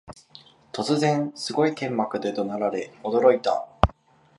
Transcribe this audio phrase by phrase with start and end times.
[0.73, 3.67] 突然、すごい剣幕で怒鳴られ驚いた